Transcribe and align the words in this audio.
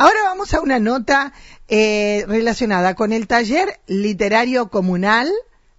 Ahora 0.00 0.22
vamos 0.22 0.54
a 0.54 0.60
una 0.60 0.78
nota 0.78 1.32
eh, 1.66 2.24
relacionada 2.28 2.94
con 2.94 3.12
el 3.12 3.26
taller 3.26 3.80
literario 3.88 4.68
comunal 4.68 5.28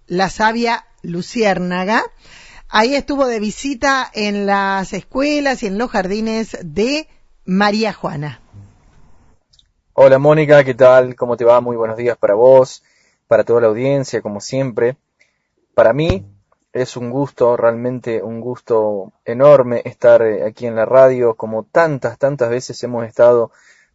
La 0.06 0.28
Sabia 0.28 0.84
Luciérnaga. 1.00 2.02
Ahí 2.68 2.96
estuvo 2.96 3.26
de 3.26 3.40
visita 3.40 4.10
en 4.12 4.44
las 4.44 4.92
escuelas 4.92 5.62
y 5.62 5.68
en 5.68 5.78
los 5.78 5.90
jardines 5.90 6.58
de 6.62 7.08
María 7.46 7.94
Juana. 7.94 8.42
Hola 9.94 10.18
Mónica, 10.18 10.64
¿qué 10.64 10.74
tal? 10.74 11.16
¿Cómo 11.16 11.38
te 11.38 11.46
va? 11.46 11.62
Muy 11.62 11.78
buenos 11.78 11.96
días 11.96 12.18
para 12.18 12.34
vos, 12.34 12.82
para 13.26 13.44
toda 13.44 13.62
la 13.62 13.68
audiencia, 13.68 14.20
como 14.20 14.42
siempre. 14.42 14.98
Para 15.74 15.94
mí 15.94 16.26
es 16.74 16.98
un 16.98 17.08
gusto, 17.08 17.56
realmente 17.56 18.22
un 18.22 18.42
gusto 18.42 19.14
enorme 19.24 19.80
estar 19.86 20.20
eh, 20.20 20.44
aquí 20.44 20.66
en 20.66 20.76
la 20.76 20.84
radio, 20.84 21.36
como 21.36 21.64
tantas, 21.64 22.18
tantas 22.18 22.50
veces 22.50 22.82
hemos 22.84 23.06
estado 23.06 23.50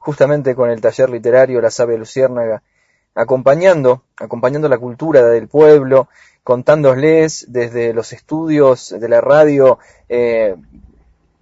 justamente 0.05 0.53
con 0.53 0.69
el 0.69 0.81
taller 0.81 1.09
literario 1.09 1.59
La 1.59 1.71
Sabia 1.71 1.97
Luciérnaga, 1.97 2.61
acompañando, 3.15 4.03
acompañando 4.17 4.69
la 4.69 4.77
cultura 4.77 5.25
del 5.25 5.47
pueblo, 5.47 6.09
contándoles 6.43 7.47
desde 7.49 7.91
los 7.91 8.13
estudios 8.13 8.93
de 8.99 9.09
la 9.09 9.19
radio 9.19 9.79
eh, 10.07 10.55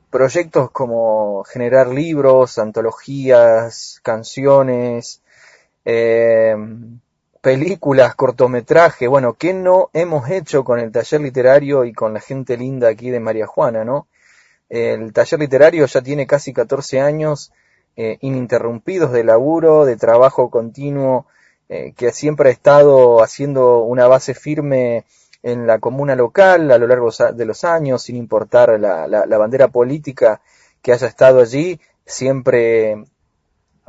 proyectos 0.09 0.71
como 0.71 1.43
generar 1.43 1.87
libros, 1.89 2.57
antologías, 2.57 3.99
canciones, 4.01 5.21
eh, 5.83 6.55
películas, 7.41 8.15
cortometraje, 8.15 9.09
bueno, 9.09 9.33
¿qué 9.33 9.53
no 9.53 9.89
hemos 9.91 10.29
hecho 10.29 10.63
con 10.63 10.79
el 10.79 10.93
taller 10.93 11.19
literario 11.19 11.83
y 11.83 11.91
con 11.91 12.13
la 12.13 12.21
gente 12.21 12.55
linda 12.55 12.87
aquí 12.87 13.09
de 13.09 13.19
María 13.19 13.45
Juana, 13.45 13.83
no? 13.83 14.07
El 14.69 15.11
taller 15.11 15.41
literario 15.41 15.85
ya 15.85 16.01
tiene 16.01 16.25
casi 16.25 16.53
14 16.53 17.01
años 17.01 17.51
eh, 17.95 18.17
ininterrumpidos 18.21 19.11
de 19.11 19.23
laburo, 19.23 19.85
de 19.85 19.97
trabajo 19.97 20.49
continuo, 20.49 21.27
eh, 21.69 21.93
que 21.95 22.11
siempre 22.11 22.49
ha 22.49 22.51
estado 22.51 23.21
haciendo 23.21 23.83
una 23.83 24.07
base 24.07 24.33
firme 24.33 25.05
en 25.43 25.67
la 25.67 25.79
comuna 25.79 26.15
local 26.15 26.71
a 26.71 26.77
lo 26.77 26.87
largo 26.87 27.09
de 27.11 27.45
los 27.45 27.63
años, 27.63 28.03
sin 28.03 28.15
importar 28.15 28.79
la, 28.79 29.07
la, 29.07 29.37
bandera 29.37 29.67
política 29.67 30.41
que 30.81 30.93
haya 30.93 31.07
estado 31.07 31.41
allí, 31.41 31.79
siempre 32.05 33.03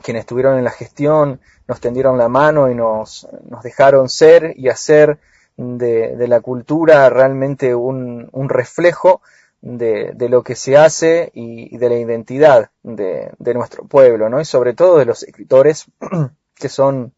quienes 0.02 0.20
estuvieron 0.20 0.58
en 0.58 0.64
la 0.64 0.70
gestión 0.70 1.40
nos 1.68 1.80
tendieron 1.80 2.18
la 2.18 2.28
mano 2.28 2.70
y 2.70 2.74
nos, 2.74 3.28
nos 3.48 3.62
dejaron 3.62 4.08
ser 4.08 4.54
y 4.56 4.68
hacer 4.68 5.18
de, 5.56 6.26
la 6.28 6.40
cultura 6.40 7.08
realmente 7.08 7.74
un 7.74 8.48
reflejo 8.48 9.22
de, 9.64 10.12
de, 10.14 10.28
lo 10.28 10.42
que 10.42 10.56
se 10.56 10.76
hace 10.76 11.30
y, 11.32 11.78
de 11.78 11.88
la 11.88 11.96
identidad 11.96 12.70
de, 12.82 13.32
de, 13.38 13.54
nuestro 13.54 13.86
pueblo, 13.86 14.28
¿no? 14.28 14.38
Y 14.38 14.44
sobre 14.44 14.74
todo 14.74 14.98
de 14.98 15.06
los 15.06 15.22
escritores 15.22 15.86
que 16.54 16.68
son 16.68 17.14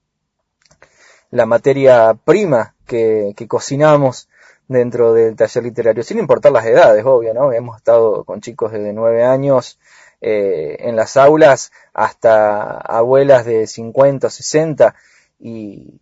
la 1.33 1.45
materia 1.45 2.15
prima 2.15 2.77
que, 2.87 3.33
que 3.37 3.49
cocinamos 3.49 4.29
dentro 4.69 5.13
del 5.13 5.35
taller 5.35 5.65
literario, 5.65 6.05
sin 6.05 6.21
importar 6.21 6.53
las 6.53 6.65
edades, 6.67 7.05
obvio, 7.05 7.35
¿no? 7.35 7.53
Hemos 7.53 7.79
estado 7.79 8.23
con 8.23 8.41
chicos 8.41 8.71
desde 8.71 8.93
nueve 8.93 9.25
años 9.25 9.81
eh, 10.21 10.77
en 10.81 10.95
las 10.95 11.17
aulas 11.17 11.73
hasta 11.95 12.79
abuelas 12.79 13.45
de 13.45 13.67
50 13.67 14.29
o 14.29 14.31
60 14.31 14.95
y 15.41 15.99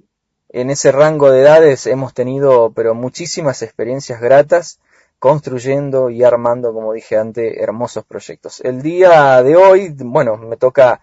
en 0.51 0.69
ese 0.69 0.93
rango 0.93 1.31
de 1.31 1.41
edades 1.41 1.87
hemos 1.87 2.13
tenido 2.13 2.71
pero 2.73 2.95
muchísimas 2.95 3.63
experiencias 3.63 4.21
gratas 4.21 4.79
construyendo 5.25 6.11
y 6.11 6.23
armando, 6.23 6.75
como 6.75 6.93
dije 6.93 7.17
antes, 7.17 7.57
hermosos 7.57 8.05
proyectos. 8.05 8.61
El 8.61 8.83
día 8.83 9.43
de 9.43 9.57
hoy, 9.57 9.95
bueno, 9.97 10.37
me 10.37 10.59
toca 10.59 11.01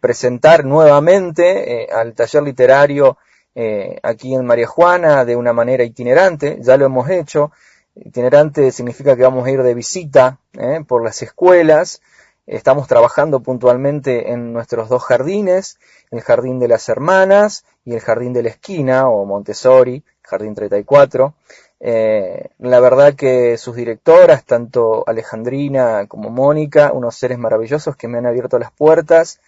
presentar 0.00 0.64
nuevamente 0.64 1.84
eh, 1.84 1.88
al 1.92 2.12
taller 2.12 2.42
literario 2.42 3.18
eh, 3.54 4.00
aquí 4.02 4.34
en 4.34 4.44
María 4.44 4.66
Juana 4.66 5.24
de 5.24 5.36
una 5.36 5.52
manera 5.52 5.84
itinerante, 5.84 6.58
ya 6.60 6.76
lo 6.76 6.86
hemos 6.86 7.08
hecho. 7.08 7.52
Itinerante 7.94 8.72
significa 8.72 9.14
que 9.14 9.22
vamos 9.22 9.46
a 9.46 9.52
ir 9.52 9.62
de 9.62 9.74
visita 9.74 10.40
eh, 10.54 10.80
por 10.84 11.04
las 11.04 11.22
escuelas. 11.22 12.02
Estamos 12.48 12.88
trabajando 12.88 13.44
puntualmente 13.44 14.32
en 14.32 14.52
nuestros 14.52 14.88
dos 14.88 15.04
jardines, 15.04 15.78
el 16.10 16.22
Jardín 16.22 16.58
de 16.58 16.66
las 16.66 16.88
Hermanas 16.88 17.64
y 17.84 17.94
el 17.94 18.00
Jardín 18.00 18.32
de 18.32 18.42
la 18.42 18.48
Esquina 18.48 19.08
o 19.08 19.24
Montessori, 19.24 20.02
Jardín 20.20 20.56
34. 20.56 21.34
Eh, 21.84 22.50
la 22.60 22.78
verdad 22.78 23.14
que 23.14 23.58
sus 23.58 23.74
directoras, 23.74 24.44
tanto 24.44 25.02
Alejandrina 25.08 26.06
como 26.06 26.30
Mónica, 26.30 26.92
unos 26.92 27.16
seres 27.16 27.38
maravillosos 27.38 27.96
que 27.96 28.06
me 28.06 28.18
han 28.18 28.26
abierto 28.26 28.60
las 28.60 28.70
puertas 28.70 29.40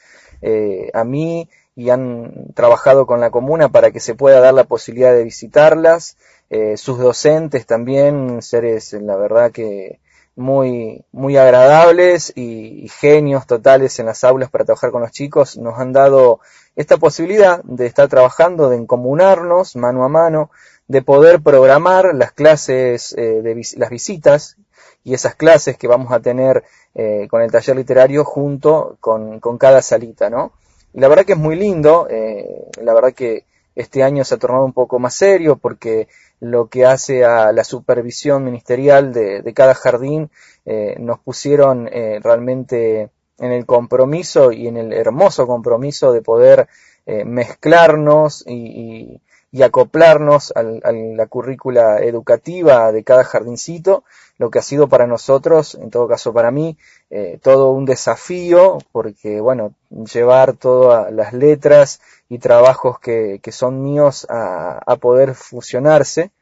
eh, 0.43 0.91
a 0.95 1.05
mí 1.05 1.49
y 1.77 1.91
han 1.91 2.53
trabajado 2.55 3.06
con 3.06 3.21
la 3.21 3.31
comuna 3.31 3.69
para 3.69 3.93
que 3.93 4.00
se 4.00 4.17
pueda 4.17 4.41
dar 4.41 4.53
la 4.53 4.65
posibilidad 4.65 5.15
de 5.15 5.22
visitarlas. 5.22 6.17
Eh, 6.50 6.77
sus 6.77 6.99
docentes 6.99 7.67
también, 7.67 8.43
seres, 8.43 8.93
la 8.95 9.16
verdad 9.16 9.53
que 9.53 10.01
muy, 10.34 11.05
muy 11.12 11.37
agradables 11.37 12.33
y, 12.34 12.84
y, 12.84 12.89
genios 12.89 13.47
totales 13.47 14.01
en 14.01 14.06
las 14.06 14.25
aulas 14.25 14.51
para 14.51 14.65
trabajar 14.65 14.91
con 14.91 15.03
los 15.03 15.12
chicos, 15.12 15.56
nos 15.56 15.78
han 15.78 15.93
dado 15.93 16.41
esta 16.75 16.97
posibilidad 16.97 17.62
de 17.62 17.87
estar 17.87 18.09
trabajando, 18.09 18.69
de 18.69 18.77
encomunarnos 18.77 19.77
mano 19.77 20.05
a 20.05 20.09
mano, 20.09 20.51
de 20.89 21.03
poder 21.03 21.41
programar 21.43 22.15
las 22.15 22.33
clases, 22.33 23.15
eh, 23.17 23.43
de 23.43 23.62
las 23.77 23.91
visitas 23.91 24.56
y 25.03 25.15
esas 25.15 25.34
clases 25.34 25.77
que 25.77 25.89
vamos 25.89 26.12
a 26.12 26.21
tener 26.21 26.65
eh, 26.95 27.27
con 27.31 27.43
el 27.43 27.50
taller 27.50 27.77
literario 27.77 28.25
junto 28.25 28.97
con, 29.00 29.41
con, 29.41 29.59
cada 29.59 29.83
salita, 29.83 30.31
¿no? 30.31 30.53
Y 30.95 31.00
la 31.00 31.09
verdad 31.09 31.25
que 31.25 31.33
es 31.33 31.39
muy 31.39 31.56
lindo, 31.56 32.06
eh, 32.09 32.71
la 32.81 32.95
verdad 32.95 33.12
que 33.12 33.45
este 33.75 34.05
año 34.05 34.25
se 34.25 34.37
ha 34.37 34.39
tornado 34.39 34.65
un 34.65 34.72
poco 34.72 35.00
más 35.00 35.15
serio 35.15 35.56
porque 35.56 36.06
lo 36.39 36.69
que 36.69 36.87
hace 36.87 37.25
a 37.25 37.53
la 37.53 37.65
supervisión 37.65 38.45
ministerial 38.45 39.12
de, 39.12 39.43
de 39.43 39.55
cada 39.55 39.75
jardín 39.75 40.31
eh, 40.65 40.95
nos 41.01 41.19
pusieron 41.19 41.89
eh, 41.93 42.21
realmente 42.22 43.11
en 43.39 43.51
el 43.51 43.66
compromiso 43.66 44.53
y 44.53 44.69
en 44.69 44.77
el 44.77 44.93
hermoso 44.93 45.47
compromiso 45.47 46.12
de 46.12 46.22
poder 46.22 46.69
mezclarnos 47.06 48.45
y, 48.47 48.55
y, 48.55 49.21
y 49.54 49.62
acoplarnos 49.62 50.53
al, 50.56 50.81
a 50.82 50.91
la 50.91 51.28
currícula 51.28 52.00
educativa 52.00 52.91
de 52.91 53.04
cada 53.04 53.22
jardincito, 53.22 54.03
lo 54.37 54.50
que 54.50 54.59
ha 54.59 54.62
sido 54.62 54.88
para 54.88 55.06
nosotros, 55.06 55.76
en 55.76 55.91
todo 55.91 56.09
caso 56.09 56.32
para 56.32 56.50
mí, 56.50 56.76
eh, 57.09 57.38
todo 57.41 57.70
un 57.70 57.84
desafío, 57.84 58.78
porque 58.91 59.41
bueno, 59.41 59.72
llevar 60.12 60.54
todas 60.54 61.12
las 61.12 61.32
letras 61.32 62.00
y 62.28 62.41
trabajos 62.41 62.98
que, 62.98 63.38
que 63.41 63.53
son 63.53 63.81
míos 63.81 64.26
a, 64.28 64.97
poder 65.00 65.37
fusionarse 65.37 66.32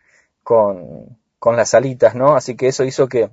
con, 0.43 1.19
con 1.39 1.55
las 1.55 1.75
alitas, 1.75 2.15
¿no? 2.15 2.35
Así 2.35 2.57
que 2.57 2.69
eso 2.69 2.83
hizo 2.83 3.09
que 3.09 3.29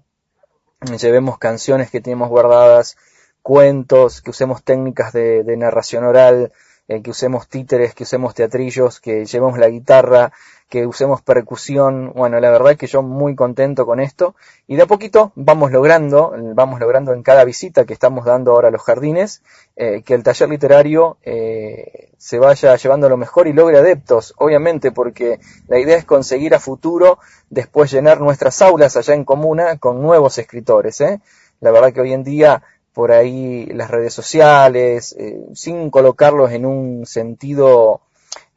llevemos 1.00 1.38
canciones 1.38 1.90
que 1.90 2.02
tenemos 2.02 2.28
guardadas, 2.28 2.98
cuentos, 3.42 4.22
que 4.22 4.32
usemos 4.32 4.62
técnicas 4.62 5.14
de 5.14 5.56
narración 5.56 6.04
oral, 6.04 6.52
eh, 6.90 7.04
que 7.04 7.12
usemos 7.12 7.48
títeres, 7.48 7.94
que 7.94 8.04
usemos 8.04 8.34
teatrillos, 8.34 9.00
que 9.00 9.24
llevemos 9.24 9.60
la 9.60 9.70
guitarra, 9.70 10.34
que 10.70 10.88
usemos 10.88 11.22
percusión. 11.22 12.14
Bueno, 12.16 12.40
la 12.40 12.50
verdad 12.50 12.72
es 12.72 12.78
que 12.80 12.88
yo 12.88 13.04
muy 13.04 13.36
contento 13.36 13.86
con 13.86 14.00
esto. 14.00 14.36
Y 14.66 14.76
de 14.76 14.82
a 14.82 14.86
poquito 14.88 15.32
vamos 15.36 15.72
logrando, 15.72 16.34
vamos 16.56 16.80
logrando 16.80 17.14
en 17.14 17.22
cada 17.22 17.44
visita 17.44 17.86
que 17.86 17.94
estamos 17.94 18.26
dando 18.26 18.54
ahora 18.54 18.70
a 18.70 18.72
los 18.72 18.82
jardines, 18.82 19.44
eh, 19.76 20.02
que 20.04 20.16
el 20.16 20.24
taller 20.24 20.50
literario 20.50 21.18
eh, 21.24 22.10
se 22.18 22.40
vaya 22.40 22.76
llevando 22.76 23.08
lo 23.08 23.18
mejor 23.18 23.48
y 23.48 23.54
logre 23.54 23.78
adeptos, 23.78 24.34
obviamente, 24.38 24.92
porque 24.92 25.40
la 25.68 25.78
idea 25.78 25.96
es 25.96 26.06
conseguir 26.06 26.56
a 26.56 26.60
futuro 26.60 27.20
después 27.52 27.92
llenar 27.92 28.20
nuestras 28.20 28.64
aulas 28.64 28.98
allá 28.98 29.14
en 29.14 29.26
comuna 29.26 29.78
con 29.78 30.02
nuevos 30.02 30.40
escritores. 30.40 31.02
¿eh? 31.02 31.22
La 31.62 31.70
verdad 31.70 31.94
que 31.94 32.02
hoy 32.02 32.14
en 32.14 32.24
día 32.24 32.64
por 33.00 33.14
ahí 33.14 33.66
las 33.68 33.90
redes 33.90 34.14
sociales, 34.14 35.16
eh, 35.18 35.40
sin 35.54 35.90
colocarlos 35.90 36.52
en 36.52 36.66
un 36.66 37.06
sentido 37.06 38.02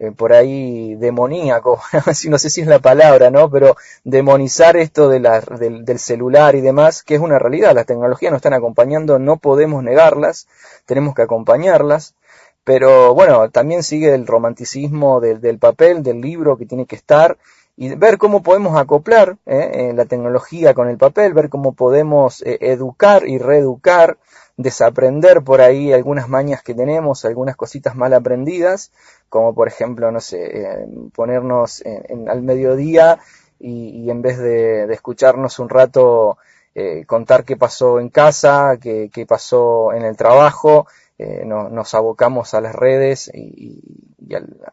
eh, 0.00 0.11
por 0.11 0.32
ahí 0.32 0.96
demoníaco, 0.96 1.81
no 2.28 2.38
sé 2.38 2.50
si 2.50 2.61
es 2.61 2.66
la 2.66 2.81
palabra, 2.81 3.31
¿no? 3.31 3.49
Pero 3.52 3.76
demonizar 4.02 4.76
esto 4.76 5.08
de 5.08 5.20
del, 5.20 5.84
del, 5.84 5.99
celular 6.00 6.56
y 6.56 6.61
demás, 6.61 7.05
que 7.05 7.14
es 7.14 7.20
una 7.20 7.38
realidad, 7.38 7.72
las 7.72 7.87
tecnologías 7.87 8.32
nos 8.32 8.40
están 8.40 8.55
acompañando, 8.55 9.20
no 9.20 9.37
podemos 9.37 9.84
negarlas, 9.84 10.49
tenemos 10.87 11.14
que 11.14 11.22
acompañarlas, 11.22 12.16
pero 12.64 13.14
bueno, 13.14 13.49
también 13.50 13.84
sigue 13.84 14.12
el 14.12 14.26
romanticismo 14.26 15.20
del, 15.20 15.40
del 15.40 15.61
papel, 15.61 16.02
del 16.02 16.20
libro 16.20 16.56
que 16.56 16.66
tiene 16.66 16.87
que 16.87 16.96
estar, 16.96 17.38
y 17.76 17.94
ver 17.94 18.19
cómo 18.19 18.42
podemos 18.42 18.78
acoplar 18.78 19.38
eh, 19.46 19.92
la 19.94 20.04
tecnología 20.04 20.74
con 20.74 20.88
el 20.88 20.98
papel, 20.98 21.32
ver 21.32 21.48
cómo 21.48 21.72
podemos 21.72 22.42
eh, 22.42 22.58
educar 22.60 23.26
y 23.26 23.38
reeducar, 23.38 24.19
desaprender 24.56 25.42
por 25.42 25.60
ahí 25.60 25.92
algunas 25.92 26.28
mañas 26.28 26.62
que 26.62 26.74
tenemos, 26.74 27.24
algunas 27.24 27.56
cositas 27.56 27.96
mal 27.96 28.12
aprendidas, 28.12 28.92
como 29.28 29.54
por 29.54 29.69
ejemplo, 29.69 30.10
no 30.10 30.20
sé, 30.20 30.60
eh, 30.60 30.86
ponernos 31.14 31.80
en, 31.84 32.04
en, 32.08 32.28
al 32.28 32.42
mediodía 32.42 33.19
y, 33.58 34.04
y 34.04 34.10
en 34.10 34.20
vez 34.20 34.38
de, 34.38 34.92
escucharnos 34.92 35.58
un 35.58 35.68
rato 35.68 36.36
eh, 36.75 37.04
contar 37.06 37.44
qué 37.44 37.56
pasó 37.56 38.00
en 38.00 38.08
casa, 38.08 38.78
qué, 38.80 39.10
qué 39.12 39.26
pasó 39.26 39.92
en 39.92 40.04
el 40.04 40.16
trabajo, 40.16 40.86
eh, 41.18 41.44
nos 41.44 41.94
abocamos 41.94 42.54
a 42.54 42.60
las 42.60 42.75
redes 42.75 43.30
y, 43.32 43.80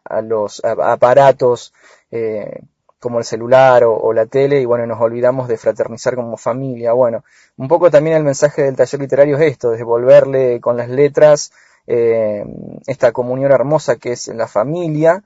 a, 0.06 0.22
los 0.22 0.64
aparatos 0.64 1.74
eh, 2.10 2.62
como 3.00 3.20
el 3.20 3.26
celular 3.26 3.84
o, 3.86 4.14
la 4.14 4.26
tele 4.26 4.62
y 4.62 4.66
bueno, 4.66 4.86
nos 4.86 5.00
olvidamos 5.02 5.48
de 5.48 5.58
fraternizar 5.58 6.16
como 6.16 6.38
familia. 6.38 6.94
Bueno, 6.94 7.24
un 7.58 7.68
poco 7.68 7.90
también 7.90 8.18
el 8.18 8.24
mensaje 8.24 8.64
del 8.64 8.76
taller 8.76 9.02
literario 9.02 9.38
es 9.38 9.54
esto, 9.54 9.72
de 9.72 9.78
devolverle 9.78 10.60
con 10.60 10.78
las 10.78 10.90
letras 10.90 11.52
eh, 11.88 12.46
esta 12.88 13.12
comunión 13.12 13.52
hermosa 13.52 13.96
que 13.96 14.12
es 14.12 14.28
la 14.28 14.48
familia 14.48 15.24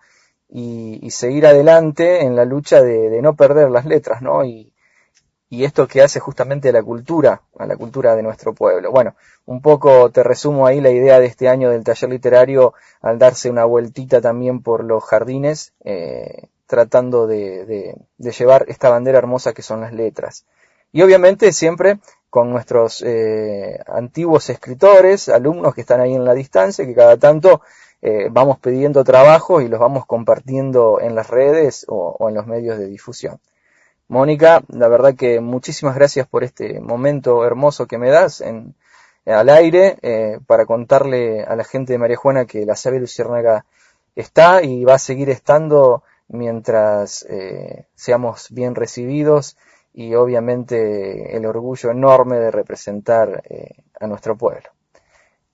y, 0.49 1.09
seguir 1.11 1.45
adelante 1.47 2.21
en 2.21 2.35
la 2.35 2.45
lucha 2.45 2.81
de, 2.81 3.21
no 3.21 3.35
perder 3.35 3.71
las 3.71 3.85
letras, 3.85 4.21
¿no? 4.21 4.45
Y, 4.45 4.71
y 5.49 5.65
esto 5.65 5.87
que 5.87 6.01
hace 6.01 6.19
justamente 6.19 6.69
a 6.69 6.71
la 6.71 6.83
cultura, 6.83 7.41
a 7.57 7.65
la 7.65 7.75
cultura 7.75 8.15
de 8.15 8.23
nuestro 8.23 8.53
pueblo. 8.53 8.91
Bueno, 8.91 9.15
un 9.45 9.61
poco 9.61 10.09
te 10.11 10.23
resumo 10.23 10.65
ahí 10.65 10.79
la 10.81 10.89
idea 10.89 11.19
de 11.19 11.25
este 11.25 11.49
año 11.49 11.69
del 11.69 11.83
taller 11.83 12.09
literario 12.09 12.73
al 13.01 13.19
darse 13.19 13.49
una 13.49 13.65
vueltita 13.65 14.21
también 14.21 14.61
por 14.61 14.83
los 14.83 15.03
jardines, 15.03 15.73
eh, 15.83 16.49
tratando 16.73 17.27
de, 17.27 17.95
llevar 18.17 18.65
esta 18.67 18.89
bandera 18.89 19.19
hermosa 19.19 19.53
que 19.53 19.61
son 19.61 19.81
las 19.81 19.93
letras. 19.93 20.43
Y 20.91 21.03
obviamente 21.03 21.51
siempre 21.51 21.99
con 22.31 22.49
nuestros 22.49 23.03
eh, 23.05 23.79
antiguos 23.85 24.49
escritores, 24.49 25.29
alumnos 25.29 25.75
que 25.75 25.81
están 25.81 26.01
ahí 26.01 26.15
en 26.15 26.25
la 26.25 26.33
distancia, 26.33 26.83
que 26.83 26.95
cada 26.95 27.17
tanto 27.17 27.61
eh, 28.01 28.27
vamos 28.31 28.57
pidiendo 28.57 29.03
trabajo 29.03 29.61
y 29.61 29.67
los 29.67 29.79
vamos 29.79 30.07
compartiendo 30.07 30.99
en 30.99 31.13
las 31.13 31.29
redes 31.29 31.85
o, 31.87 32.27
en 32.27 32.33
los 32.33 32.47
medios 32.47 32.79
de 32.79 32.87
difusión. 32.87 33.39
Mónica, 34.07 34.63
la 34.69 34.87
verdad 34.87 35.13
que 35.13 35.41
muchísimas 35.41 35.93
gracias 35.93 36.25
por 36.25 36.43
este 36.43 36.79
momento 36.79 37.45
hermoso 37.45 37.85
que 37.85 37.99
me 37.99 38.09
das 38.09 38.41
en, 38.41 38.73
al 39.27 39.47
aire 39.47 39.99
eh, 40.01 40.39
para 40.47 40.65
contarle 40.65 41.43
a 41.43 41.55
la 41.55 41.65
gente 41.65 41.93
de 41.93 41.99
María 41.99 42.17
Juana 42.17 42.45
que 42.45 42.65
la 42.65 42.75
Sabe 42.75 42.99
Luciérnaga 42.99 43.63
está 44.15 44.63
y 44.63 44.83
va 44.85 44.95
a 44.95 44.99
seguir 44.99 45.29
estando 45.29 46.01
mientras 46.33 47.25
eh, 47.30 47.88
seamos 47.95 48.47
bien 48.51 48.75
recibidos 48.75 49.57
y 49.94 50.15
obviamente 50.15 51.38
el 51.38 51.45
orgullo 51.45 51.91
enorme 51.91 52.38
de 52.38 52.51
representar 52.51 53.44
a 54.00 54.07
nuestro 54.07 54.35
pueblo 54.35 54.69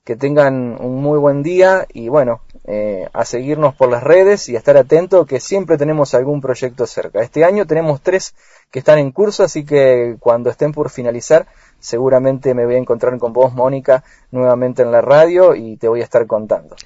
que 0.04 0.16
tengan 0.16 0.76
un 0.80 1.02
muy 1.02 1.18
buen 1.18 1.42
día 1.42 1.86
y 1.92 2.08
bueno, 2.08 2.40
eh, 2.64 3.08
a 3.12 3.24
seguirnos 3.24 3.74
por 3.74 3.90
las 3.90 4.02
redes 4.02 4.48
y 4.48 4.56
a 4.56 4.58
estar 4.58 4.76
atento 4.76 5.26
que 5.26 5.40
siempre 5.40 5.76
tenemos 5.76 6.14
algún 6.14 6.40
proyecto 6.40 6.86
cerca. 6.86 7.20
Este 7.20 7.44
año 7.44 7.66
tenemos 7.66 8.00
tres 8.00 8.34
que 8.70 8.78
están 8.78 8.98
en 8.98 9.12
curso, 9.12 9.44
así 9.44 9.64
que 9.64 10.16
cuando 10.18 10.50
estén 10.50 10.72
por 10.72 10.90
finalizar, 10.90 11.46
seguramente 11.78 12.54
me 12.54 12.64
voy 12.64 12.74
a 12.74 12.78
encontrar 12.78 13.16
con 13.18 13.32
vos, 13.32 13.54
Mónica, 13.54 14.02
nuevamente 14.30 14.82
en 14.82 14.90
la 14.90 15.00
radio 15.00 15.54
y 15.54 15.76
te 15.76 15.86
voy 15.86 16.00
a 16.00 16.04
estar 16.04 16.26
contando. 16.26 16.76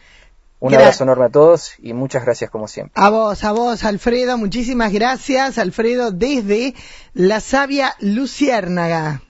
Un 0.60 0.74
abrazo 0.74 1.04
enorme 1.04 1.26
a 1.26 1.30
todos 1.30 1.72
y 1.78 1.92
muchas 1.92 2.24
gracias 2.24 2.50
como 2.50 2.68
siempre. 2.68 2.92
A 2.94 3.10
vos, 3.10 3.44
a 3.44 3.52
vos, 3.52 3.84
Alfredo, 3.84 4.38
muchísimas 4.38 4.92
gracias, 4.92 5.58
Alfredo, 5.58 6.10
desde 6.10 6.74
la 7.12 7.40
sabia 7.40 7.94
Luciérnaga. 8.00 9.23